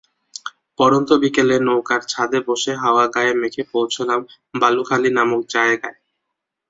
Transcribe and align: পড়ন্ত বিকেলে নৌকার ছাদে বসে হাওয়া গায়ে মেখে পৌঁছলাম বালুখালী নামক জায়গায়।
পড়ন্ত 0.79 1.09
বিকেলে 1.21 1.55
নৌকার 1.67 2.01
ছাদে 2.03 2.39
বসে 2.47 2.71
হাওয়া 2.75 3.05
গায়ে 3.15 3.33
মেখে 3.41 3.63
পৌঁছলাম 3.73 4.19
বালুখালী 4.61 5.09
নামক 5.17 5.41
জায়গায়। 5.49 5.97